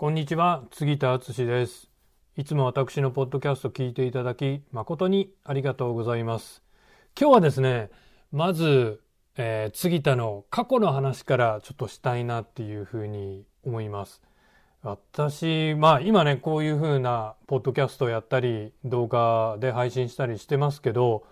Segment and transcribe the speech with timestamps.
[0.00, 1.90] こんにちは、杉田敦です。
[2.34, 6.62] いつも私のポッドキャスト聞いていただき、誠にありがとうございます。
[7.20, 7.90] 今日はですね、
[8.32, 9.02] まず、
[9.36, 14.22] えー、杉田の過去の話からちょっとしたいなっていうふうに思います。
[14.82, 21.26] 私、まあ今ね、こういうふうなポッドキャストをやったり、動画で配信したりしてますけど、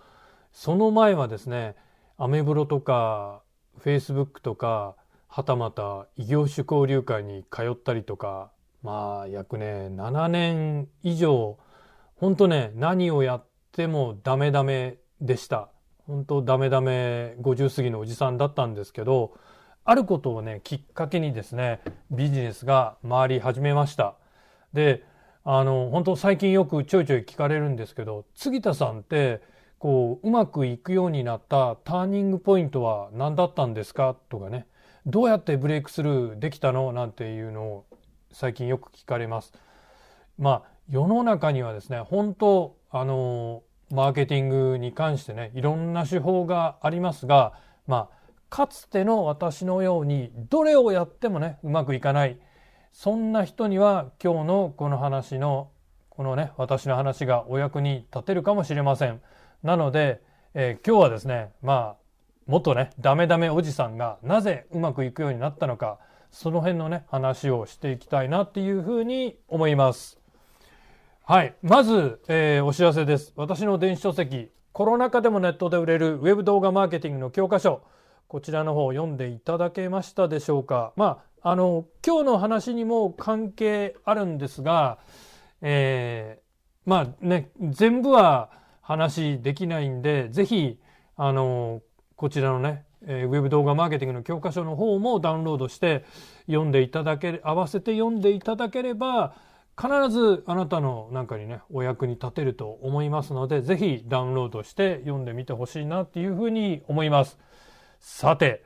[0.53, 1.75] その前はですね、
[2.19, 3.41] アメブロとか、
[3.79, 4.95] フェイスブックとか、
[5.27, 8.51] はたまた異業種交流会に通ったりとか
[8.81, 11.57] まあ約ね7年以上
[12.15, 15.69] 本当ね何をやってもダメダメでした。
[16.07, 19.37] 本当ダメダメ50過ぎのおじさんだったんですけど
[19.85, 24.15] あることをねきっかけにですねビジネスが回り始めました。
[24.73, 25.03] で
[25.43, 29.41] あの本当最近よくちょいちょい聞かれるんですけど杉田さんって
[29.77, 34.15] こううまくいくようになったターニングポイントは何だったんですか？
[34.29, 34.67] とかね
[35.05, 36.91] どうやってブレイクスルーできたの？
[36.91, 37.85] なんていうのを
[38.31, 39.53] 最近よく聞かれます。
[40.37, 47.53] まあ世の中にはですね本当あのマーケティングに関してねいろんな手法がありますが
[47.87, 48.19] まあ
[48.49, 52.39] かつての私のようにどれをやってもねうまくいかない
[52.91, 55.69] そんな人には今日のこの話の
[56.09, 59.21] このね私の話がお役に立てるかもしれません。
[59.63, 60.21] なので、
[60.53, 61.95] えー、今日はですねまあ
[62.47, 65.99] 元ねダメダメおじさんがなぜうまくいくようになったのか
[66.31, 70.19] その辺のね話をしていきたいなっていうふうに思います。
[71.23, 71.53] はい。
[71.61, 73.33] まず、えー、お知らせです。
[73.35, 77.83] 私の電子書籍、コロナ禍でもネットで売れるウェブ動画マーケティングの教科書、
[78.27, 80.91] こちらの方を読んでいただけましたでしょうか。
[80.95, 84.97] まあ、あの、今日の話にも関係あるんですが、
[85.61, 88.49] えー、まあね、全部は
[88.81, 90.79] 話できないんで、ぜひ、
[91.15, 91.81] あの、
[92.15, 96.03] こちらのね、えー、ウェブ動画マーケティングの教科書の方もダウンロードして
[96.47, 99.33] 読んでいただけ合わせて読んでいただければ
[99.79, 107.39] 必ずあなたのなんかにねお役に立てると思いますのでぜひダウンロードして読んでみてほしいなっていうふうに思います。
[108.01, 108.63] さて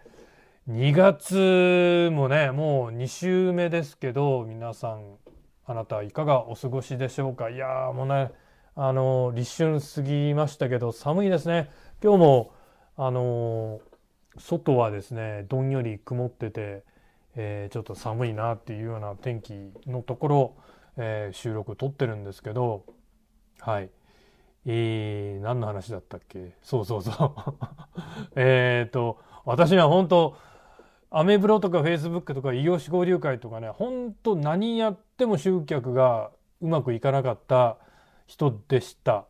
[0.67, 5.17] 2月もねもう2週目ですけど皆さん
[5.65, 7.51] あなたいかがお過ごしでしょうか？
[7.51, 8.31] いやもうね
[8.75, 11.69] あの立春過ぎましたけど寒いですね。
[12.01, 12.53] 今日も
[12.97, 13.92] あのー
[14.37, 16.83] 外はですねどんより曇ってて、
[17.35, 19.53] えー、ちょっと寒いなっていうような天気
[19.87, 20.55] のところ、
[20.97, 22.85] えー、収録撮ってるんですけど
[23.59, 23.89] はい。
[24.65, 26.55] えー、何の話だったっけ？
[26.61, 27.33] そうそうそう。
[28.35, 30.37] えっと私は本当
[31.11, 37.77] アメブロとかフェイスブックとか異業種交流会とかね本当何やっても集客がうまくいかなかった
[38.25, 39.25] 人でした。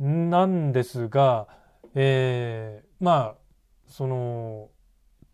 [0.00, 1.46] なんですが、
[1.94, 3.37] えー、まあ
[3.88, 4.70] その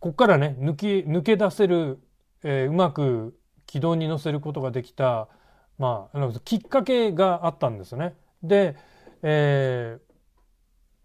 [0.00, 1.98] ここからね抜き抜け出せる、
[2.42, 5.28] えー、うまく軌道に乗せることができた、
[5.78, 8.14] まあ、あのきっかけがあったんですね。
[8.42, 8.76] で、
[9.22, 10.14] えー、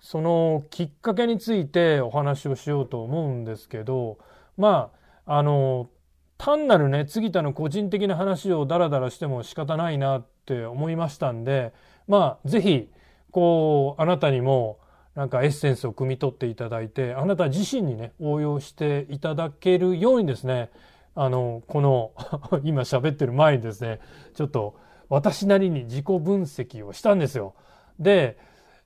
[0.02, 4.20] そのきっかけについてお話をしようと思うんですけど
[4.58, 4.92] ま
[5.26, 5.90] ああの
[6.38, 11.74] 単なるね杉田の個人的な話をダラダラしても仕方ないなって思いましたんで
[12.08, 12.90] まあ是非
[13.32, 14.80] こうあなたにも
[15.16, 20.70] なんかエッセンスを汲み取っていただいてあなた自身にね応用していただけるようにですね
[21.16, 22.14] あのこの
[22.64, 24.00] 今喋ってる前にですね
[24.34, 24.78] ちょっと
[25.10, 27.56] 私なりに自己分析をしたんですよ。
[28.00, 28.38] で、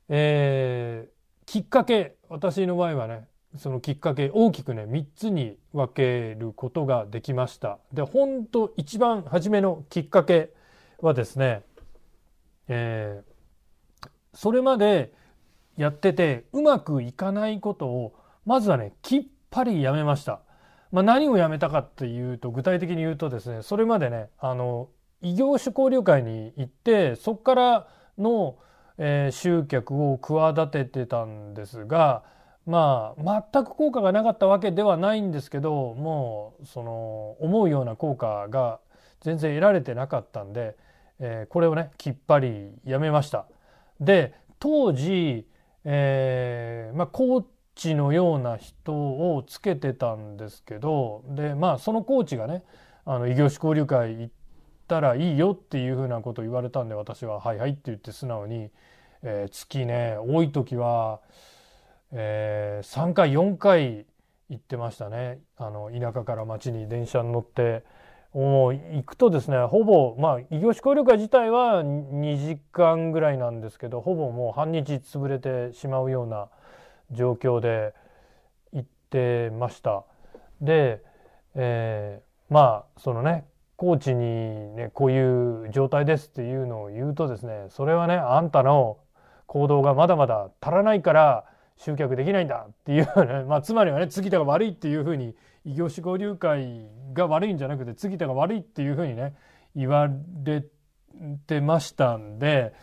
[0.10, 7.78] えー、きっかけ私の場合はねそのきっかけ大きくね3つに分けることができました。
[7.92, 10.52] で本当一番初めのきっかけ
[11.02, 11.64] はですね、
[12.68, 15.14] えー、それまで
[15.78, 20.42] やっててうまくいかないことをまずはねきっぱりやめました。
[20.92, 24.90] まあ、何をやめたかっていうと具体的に言うとですねそれまでねあの
[25.24, 27.88] 異業種交流会に行ってそこから
[28.20, 28.58] の、
[29.00, 32.24] えー、集客を企ててたんですが
[32.68, 38.80] まあ全く効果がなかったわけではないんですけどもうその思うような効果が
[39.22, 40.78] 全然得られてなかったんで、
[41.20, 43.48] えー、これをねきっぱりやめました。
[44.00, 45.48] で当時
[45.86, 47.46] えー、まあ、コー
[47.76, 52.64] チのような人をつけてたんですけどでまあそのコーチがね
[53.06, 54.34] あの異業種交流会行っ
[54.88, 58.70] たらいいよっていうふうなことを言われたんで私は「はいはい」って言って素直に、
[59.24, 61.20] えー、月ね多い時は、
[62.12, 64.06] えー、3回4回
[64.50, 67.84] 行ってましたねあの田舎から町に電車に乗って。
[68.34, 76.50] もう行くとですねほぼまあ異業種交流会自体は2時間ぐらいなんですけどほぼもう半日潰れてしまうような
[77.12, 77.94] 状況で
[78.74, 80.04] 行ってました。
[80.62, 81.04] で、
[81.56, 83.46] えー、まあそのね
[83.76, 88.98] コーチにね、こういう状態ですっていうのを言うとですね、それはね、あんたの
[89.46, 91.46] 行動がまだまだ足らないから
[91.84, 95.36] 集客できないんだっていうね、 まあ、つまりはね、杉田が悪いっていうふうに、
[95.66, 99.36] 異業種交流会が悪いんじゃなくて、杉田が悪いっていうふうにね、
[99.76, 100.10] 言わ
[100.44, 100.64] れ
[101.48, 102.74] てましたんで、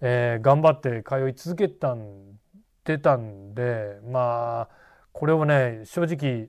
[0.00, 2.38] えー、頑張って通い続けたん
[2.84, 4.68] でたんでまあ
[5.12, 6.48] これをね正直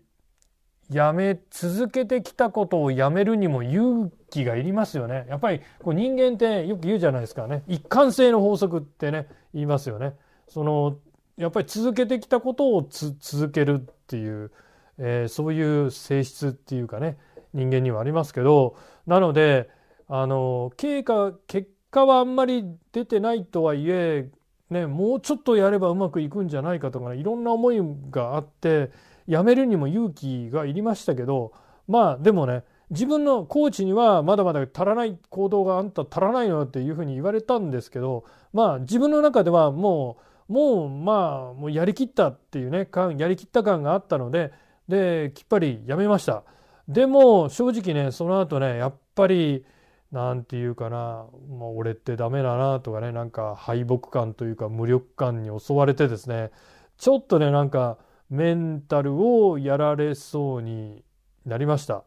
[0.89, 5.25] やめ続けてきたことをやめるにも勇気がいりますよね。
[5.30, 7.63] やっぱりこう人間ってよく言うじゃないですかね。
[7.68, 10.16] 一貫性の法則ってね言いますよね。
[10.50, 10.98] その
[11.38, 14.51] やっぱり続けてきたことを続けるっていう、
[14.98, 17.18] えー、そういう性質っていうかね
[17.54, 19.69] 人間にはありますけどなので
[20.07, 24.30] あの経過結果はあんまり出てないとはいえ
[24.72, 28.89] ね、もうちょっとやればうまくいくんじゃないかとか、ね、いろんな思いがあって
[29.28, 31.51] やめるにも勇気がいりましたけど
[31.89, 38.24] まあでもね自分のコーチにはまだまだ足らない行動があんた足らないのよっていうふうに言われたんですけど
[38.54, 44.51] まあ自分の中ではもうもうまあもうやりきったっていうね感やりきった感があったので
[44.89, 46.44] できっぱりやめました。
[46.89, 49.65] でも正直ねその後ねやっぱり
[50.12, 56.51] なんていうかな、まあ、俺ってダメだなとかねなんか敗北感というか無力感に襲われてですね
[56.97, 57.97] ちょっとねなんか
[58.30, 61.06] メンタルをやられそうに
[61.45, 62.04] なりました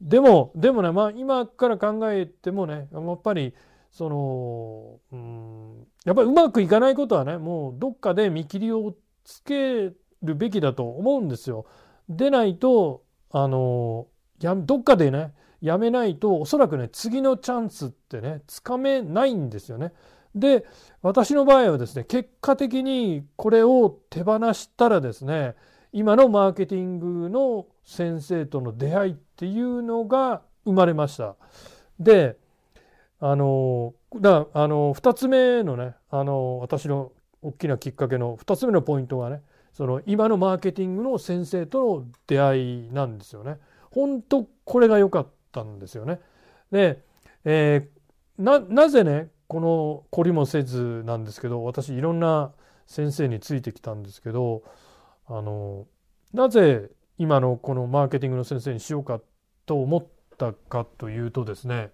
[0.00, 3.54] でもでもねまあ今から考えてもねやっぱり
[3.92, 8.94] そのうんやっぱりうまくいかないことはねもうどっかで見切りを
[9.24, 9.92] つけ
[10.22, 11.66] るべきだと思うんですよ。
[12.08, 14.08] でないとあの
[14.40, 19.92] やどっかでねやめないとおそらくね次のチャンスってねつかめないんですよね。
[20.34, 20.64] で
[21.02, 25.54] 私の場合はですね結果的にこれを手放したらですね
[25.92, 31.36] 今のマーケティングの先生との出会いっていうのが生まれました。
[32.00, 32.38] で
[33.24, 39.42] あのだあの2つ目のねあの私の大きなきっかけの2つ目のポイントがね
[39.72, 43.58] その今のマーケティングの先生との出会いなんですよね。
[43.92, 46.18] 本当これが良かったんですよね。
[46.72, 47.04] で、
[47.44, 52.50] えー、ななぜねこの懲りもせずなんですけど私いろんな
[52.88, 54.64] 先生についてきたんですけど
[55.28, 55.86] あの
[56.32, 59.20] なぜ今のこのマーケティングの先生にしようか
[59.64, 61.92] と思ったかというとですね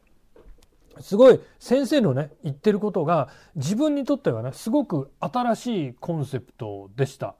[1.00, 7.34] すごい先生のね言ってることが自分にとってはねすごく新しいコンセプトでした。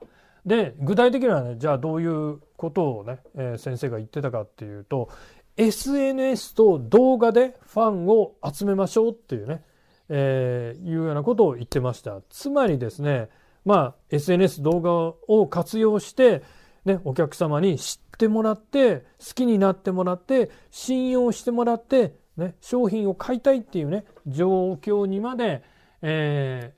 [0.47, 5.11] で具体的にはねじゃあどういうことをね、えー、先生が言ってたかっていうと
[5.59, 9.65] SNS と動画でファンを集めましょうっていうね、
[10.09, 12.21] えー、いうようなことを言ってました。
[12.31, 13.29] つまりですね、
[13.65, 16.45] まあ SNS 動画を活用して、
[16.85, 25.63] ね、お客様に知ってもらって、好きになってもらって、信用してもらって、ね、商品を買いたいっていうね、状況にまで、
[26.01, 26.73] え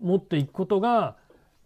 [0.00, 1.16] ー、持っていくことが、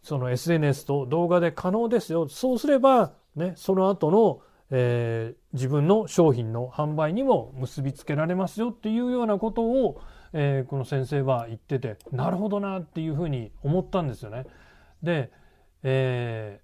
[0.03, 2.29] その SNS と動画で可能ですよ。
[2.29, 4.41] そうすれば、ね、その後の
[4.71, 10.01] えー、自分の商品の販売にも結びつけられますよっていうようなことを、
[10.33, 14.47] えー、この先生は言っててなるほどなっていうふうに思ったんですよね。
[15.03, 15.31] で、
[15.85, 16.61] え、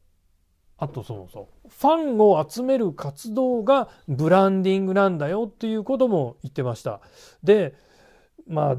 [0.83, 7.01] あとそうそうファンを集める活動がブランディングなんだよっていうことも言ってました。
[7.45, 7.77] で
[8.49, 8.77] まあ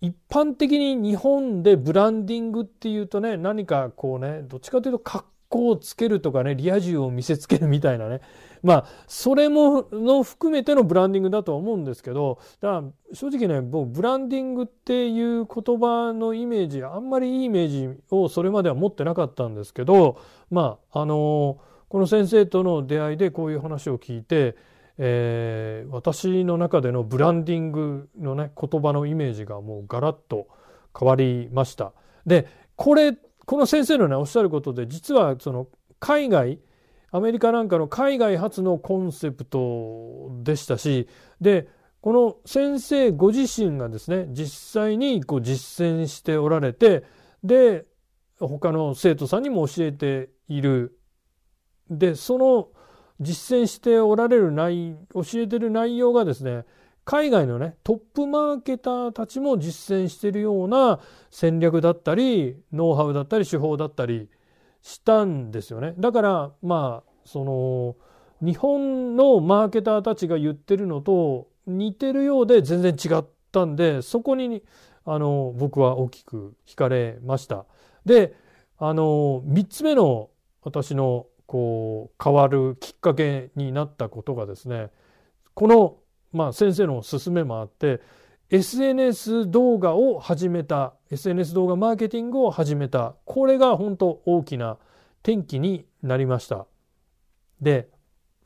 [0.00, 8.22] 一般的に日本でブランディングっていうとね何かこうねどっちかというとかっこをつけるとかね、リア充を見せつけるみたいなね。
[8.62, 20.18] まあ、それも、の含めてのブランディングだとは思うんですけど、だから正直ね、僕、ブランディングっていう言葉のイメージ、あんまりいいイメージをそれまでは持ってなかったんですけど、
[20.50, 24.56] まあ、あのこの先生との出会いでこういう話を聞いて、
[24.96, 30.46] えー、私の中でのブランディングのね、言葉のイメージがもうガラッと
[30.98, 31.92] 変わりました。
[32.24, 33.14] で、これ
[33.46, 35.68] この先生のねおっしゃることで実はその
[35.98, 36.58] 海外
[37.10, 41.08] アメリカなんかの海外発のコンセプトでしたし
[41.40, 41.68] で
[42.00, 47.04] この先生ご自身がですね実際にこう実践しておられて
[47.44, 47.84] で
[48.40, 50.98] 他の生徒さんにも教えている。
[51.90, 52.68] でその
[53.20, 56.64] 実践しておられる内教えてる内容がですね
[57.04, 64.28] 海外のねトップマーケターたちも実践しているような戦略だったりノウハウだったり手法だったり
[64.82, 65.94] したんですよね。
[65.98, 67.96] だからまあその
[68.44, 74.62] 日本のマーケターたちが言ってるのと似てるようで全然違ったんでそこに
[75.04, 77.66] あの僕は大きく惹かれました。
[78.04, 78.34] で
[78.78, 80.30] あの3つ目の
[80.62, 84.90] 私のこう変わるきっかけになったことがですね
[85.54, 85.96] この
[86.32, 88.00] まあ、先生の勧めもあって
[88.50, 94.78] SNS 動画を始めた SNS 動画マーケティングを始めたこれが本当大きな
[95.22, 96.66] 転機になりました。
[97.60, 97.88] で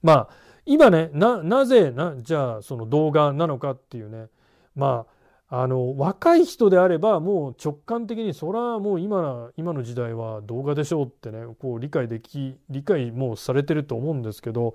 [0.02, 0.28] まあ
[0.64, 4.26] 今ねなぜなじゃあその動画なのかっていうね
[4.74, 5.16] まあ
[5.48, 14.74] あの若い人であればもう直感的にそれはもう今今の時代は動画でしょうってねこう理解でき理解もされてると思うんですけど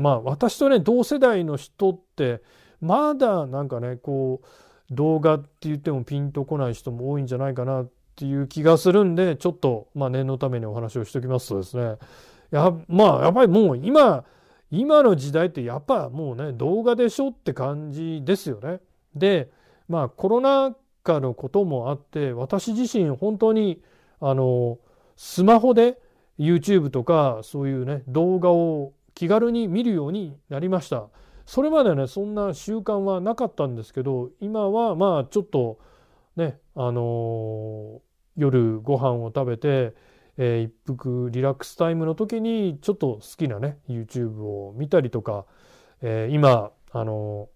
[0.00, 2.42] まあ私とね同世代の人って
[2.80, 11.96] まだなんかねこう動画って言ってもピンとこない人も多いんじゃないかなっていう気がするんでちょっとまあ念のためにお話をしておきますとですね
[12.50, 14.24] やまあやっぱりもう今
[14.70, 18.80] 今の時代ってやっぱもうね動画でしょって感じですよね。
[19.14, 19.50] で
[19.88, 23.82] まあコロナ禍のこともあって私自身本当に
[24.20, 24.78] あの
[25.16, 25.98] スマホで
[26.38, 31.10] YouTube とかそういうね動画を気軽に見るようになりました。
[31.44, 35.78] それまでねそんな習慣はなかったんですけど今はまあちょっと
[36.36, 38.00] ねあのー、
[38.38, 39.94] 夜ご飯を食べて、
[40.38, 45.44] えー、一服リラックスタイムの時にちょっと好きなね YouTube を見たりとか、
[46.00, 47.50] えー、今あの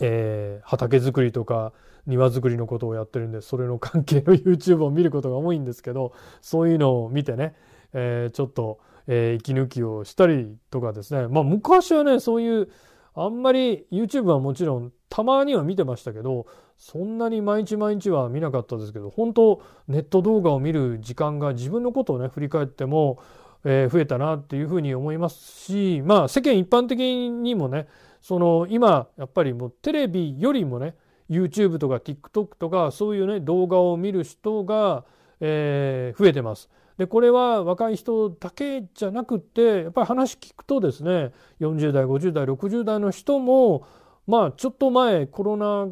[0.00, 1.72] えー、畑作りとか
[2.06, 7.56] 庭作りのことをやってるんでそれの関係の YouTube を見ることが多いんですけどそういうのを見てね、
[7.92, 12.68] えー、ちょっとえー、息抜きをしたりとかですねまあ昔はねそういう
[13.14, 16.46] あんまり YouTube はもちろんたまには見てましたけど
[16.78, 23.22] そんなに毎日毎日は見なかったですけど本当ネット動画を見る時間が自分のことをね振り返っても、
[23.64, 27.86] えー、増えたなっていうふうに思いますしまあ世間一般的にもね
[28.20, 30.94] その今やっぱりもうテレビよりもね
[31.28, 35.04] YouTube とか TikTok とかそういうね動画を見る人が、
[35.40, 36.70] えー、増えてます。
[36.98, 43.86] でこれは若い人だけじゃなくてやっぱり話聞くとですね40代50代60代の人も
[44.26, 45.88] まあちょっと前コロナ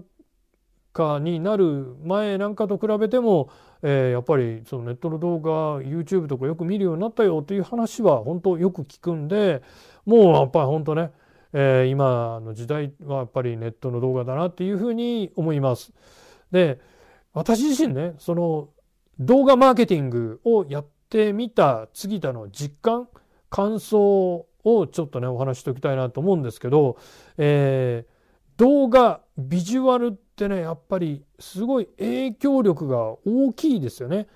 [0.92, 3.50] 禍になる前なんかと比べても、
[3.83, 9.62] えー、やっぱりそのネットの動画 YouTube とかよく見るようになったよという話は本当よく聞くんで
[10.04, 11.12] もうやっぱり本当ね、
[11.52, 15.92] えー、今の時代はやっぱりネットの動画だなっていうふうに思います。
[16.50, 16.80] で
[17.33, 18.69] 私自身ねその
[19.20, 23.06] 動画マーケティングをやってみた次田の実感
[23.50, 26.96] 感想をちょっとねお話ししておきたいなと思うんですけど、
[27.36, 34.26] えー、動画ビジュアルってねやっぱりすごい影響力が大きいですよね。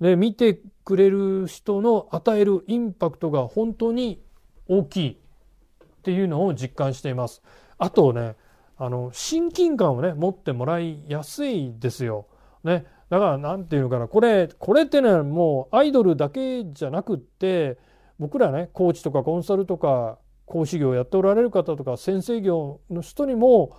[0.00, 4.22] で見てくれる人の与えるインパクトが本当に
[4.68, 7.42] 大きいっていうのを実感しています。
[7.78, 8.36] あとね
[8.76, 12.28] あの親近感をね持ってもらいやすいですよ。
[12.64, 17.78] ね、だから何て言うのかなこれこれってねもうアイドルだけじゃなくって
[18.18, 23.76] 僕らねコーチとかコンサルとか講師業やっておられる方とか先生業の人にも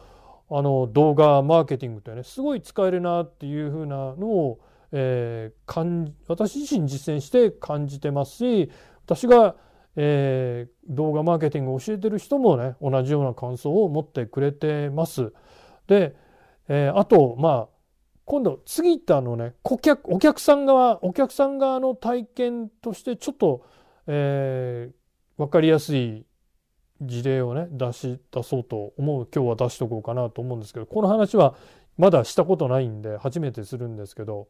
[0.51, 4.59] あの動画マーケティングってねすごい使えるなっていうふうなのを、
[4.91, 8.71] えー、私自身実践して感じてますし
[9.05, 9.55] 私が、
[9.95, 15.33] えー、動画マーケティングを教えてる人もね同じような感想を持ってくれてます。
[15.88, 16.15] で、
[16.67, 17.78] えー、あとまあ
[18.29, 23.65] 今度杉田のね顧客お客さん側お客さん側の体験としてちょっと、
[24.05, 26.27] えー、分かりやすい
[27.01, 31.55] 事例をね出し出そうと思う今日は出しとこうかなと思うんですけどこの話は
[31.98, 34.48] まだしたことないんで初めてするんですけど、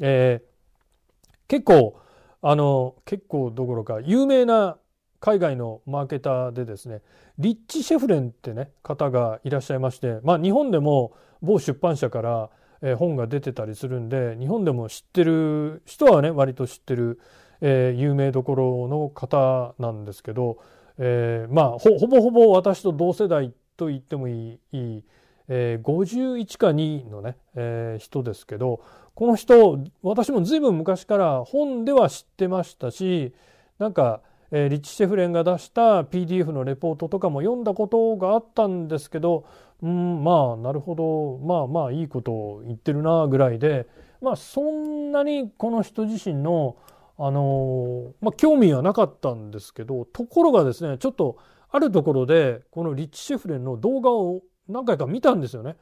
[0.00, 1.98] えー、結構
[2.42, 4.78] あの結構どころか有名な
[5.18, 7.02] 海外のマーケターでですね
[7.38, 11.12] リッチ・シェフレンってね方がいらっしゃいましてまあ日本でも
[11.42, 12.50] 某出版社から
[12.98, 17.20] 本が出てたりするんで日本でも知ってる人はね割と知ってる、
[17.60, 20.58] え、有名どころの方なんですけど、
[20.98, 25.04] え、まあほぼほぼ私と同世代と言ってもいいいい、
[25.48, 28.82] えー、51か2のね、えー、人ですけど
[29.14, 33.34] この人私も随分昔から本では知ってましたし
[33.78, 34.20] なんか
[34.52, 39.44] えー、リッチ・シェフレンが出した PDF のレポートとかも読んだことがあったんですけど
[39.82, 43.86] うんまあなるほどまあまあいいことを言ってるなぐらいで
[44.20, 46.76] まあそんなにこの人自身の
[47.18, 51.38] あのまあ興味はなかったんですけどところがですねちょっと
[51.70, 55.76] あるところでこのリッチ・シェフレンの動画を何回か見たんですよね。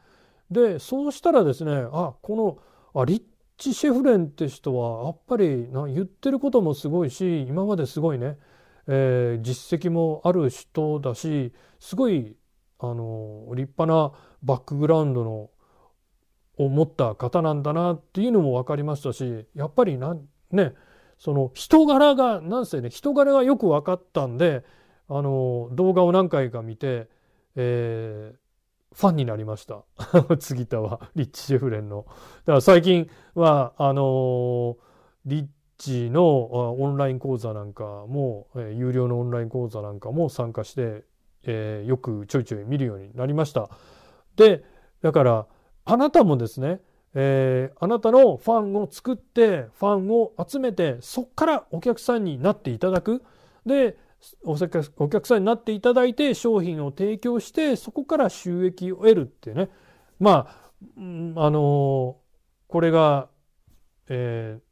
[0.50, 2.36] でそうしたらですねあこ
[2.94, 3.22] のあリッ
[3.56, 8.38] チ・シェフレンって人はやっぱりな言ってることもすごいし今まですごいね、
[8.86, 12.36] えー、実績もある人だしすごい
[12.80, 15.50] あの立派なバックグラウンドの
[16.56, 20.16] を持った方なんだなっていうのも分かりましたしやっぱりな
[20.50, 20.74] ね
[21.18, 24.64] その人柄がなんせね人柄がよく分かったんで
[25.08, 27.08] あの動画を何回か見て
[27.54, 28.48] えー
[28.94, 29.84] ファンになりました。
[30.40, 32.06] 杉田は、リッチ・シェフレンの。
[32.08, 32.12] だ
[32.46, 34.76] から最近は、あの
[35.26, 41.04] リッチのオンライン講座なんかも、え有料のオンライン講座なんかも参加して、
[41.44, 43.70] えーよくちょいちょい見るようになりました。
[44.36, 44.64] で、
[45.02, 45.46] だから、
[45.84, 46.80] あなたもですね、
[47.14, 53.22] えーあなたのファンを作って、ファンを集めて、そこからお客さんになっていただく。
[53.66, 53.96] で、
[54.44, 59.68] お客お客さんになっていただいて商品を提供してそこから収益を得るってね
[60.18, 62.16] まあうんあの
[62.66, 63.28] これが、
[64.08, 64.67] えー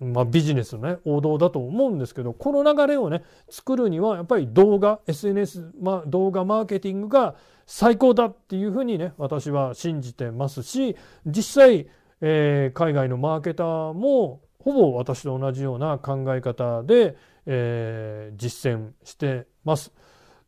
[0.00, 7.36] まあ、ビジネスのね王道だと思うんですけどこの流れをね作るにはやっぱり動画 SNS、まあ、動画マーケティングが
[7.66, 10.96] 最高だっていうふうにね私は信じてますし
[11.26, 11.88] 実際、
[12.20, 19.92] えー海外のマーケターもほぼ私と同じような考え方で、えー実践してます。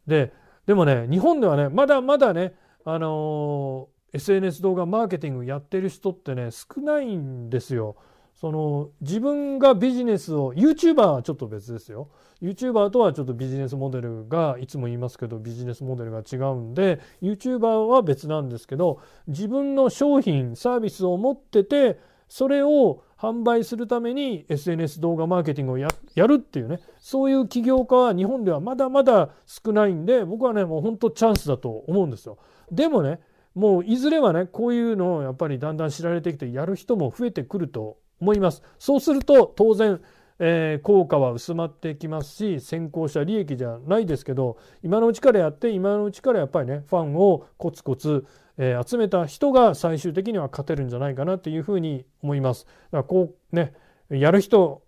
[0.07, 0.33] で
[0.67, 7.97] でもね日本ではねまだまだね、あのー SNS 動画マーケティングやってる人ってね少ないんですよ。
[8.39, 12.11] その自分がビジネスを YouTuber はちょっと別ですよ。
[12.43, 25.89] YouTuber とはちょっとビジネスモデルがいつも言いますけどビジネスモデルが違うんで YouTuber は別なんですけど自分の商品サービスを持っててそれを販売するために SNS 動画マーケティングをや
[26.27, 32.37] るっていうねそういう起業家は日本ではまだまだ少ないんで僕はねもう本当チャンスだと思うんですよ。
[32.71, 33.19] でもね
[33.55, 38.63] もういずれはねこういうのをやっぱりだんだん知られてきてやる人も増えてくると思います。
[38.79, 40.01] そうすると当然
[40.39, 48.27] えー効果は薄まってきますし先行者利益じゃないですけど今のうちからやって今のうちからやっぱりねファンをコツコツ、
[48.59, 52.67] えー集めた人が最終的には勝てるんじゃないかなっていうふうに思います。
[52.67, 53.73] だからこうね
[54.11, 54.83] やる人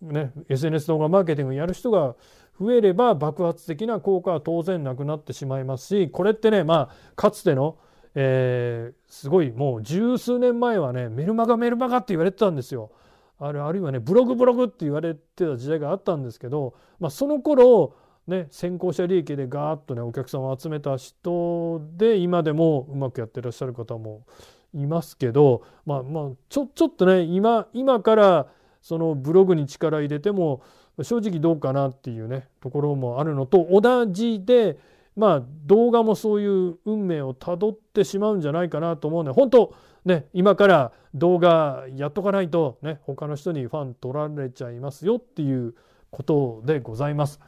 [0.00, 2.16] ね SNS 動画マーケティングやる人が
[2.58, 7.76] 増えれば爆発的な効果は当然なくなってしまいますしこれってねまあかつての
[8.18, 12.90] えーすごいもう十数年前はねメルマガメルマガって言われてたんですよ。
[13.38, 17.94] あるあるいはねブログブログって言われてた時代があったんですけど、まあ、その頃
[18.26, 24.26] ね先行者利益でガーッとねお客さんを集めた人で今でもうまくやってらっしゃる方も
[24.74, 28.46] いますけどまあまあちょちょっとね今今から
[28.80, 30.62] そのブログに力入れても
[31.02, 34.78] 正直どうかなっていうねところもあるのと同じで
[35.16, 39.74] まあ動画もそういう運命をたどってしまうんじゃないかなと思うので本当
[40.04, 45.74] ね今から動画やっとかないとね他の人にファン取られちゃいますよっていう
[46.10, 47.40] ことでございます。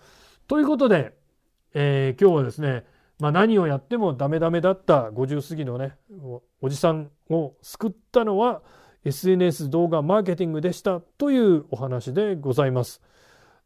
[0.46, 1.14] ということで、
[1.74, 2.84] えー今日はですね、
[3.18, 8.62] まあ、何をやってもダメダメだった50過ぎのねおおじさんを救ったのは
[9.04, 13.02] SNS 動画マーケティングでしたというお話でございます。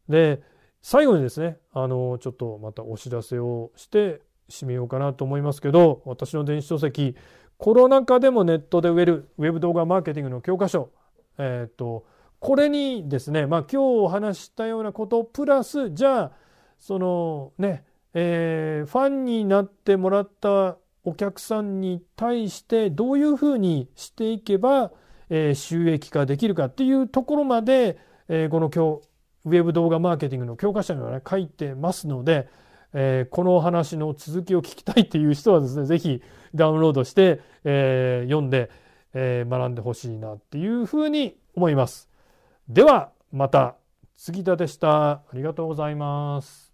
[0.09, 0.41] で
[0.83, 7.15] 最後にですねあのちょっとまたお知らせをして締めようかなと思いますけど私の電子書籍
[7.57, 10.91] コロナ禍でもネットで売れるウェブ動画マーケティングの教科書
[11.37, 12.05] えっ、と
[12.39, 16.31] これにですねまあ今日お話ししたようなことプラスじゃあ
[16.77, 24.91] そのねえーファンになってもらったお客さんに対してどういうふうにしていけば、
[25.29, 29.12] えー収益化できるかっていうところまで、えーこの今日
[29.45, 32.47] ウェブ動画マーケティングの教科書にはね書いてますので、
[32.93, 36.21] えーこのお話の続きを聞きたいっていう人はですね 是非
[36.55, 38.69] ダウンロードして、えー読んで、
[39.13, 42.09] えー学んでほしいなっていうふうに思います。
[42.69, 43.75] ではまた
[44.15, 45.11] 杉田でした。
[45.11, 46.73] ありがとうございます。